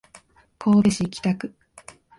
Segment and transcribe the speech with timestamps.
[0.57, 1.53] 神戸市北区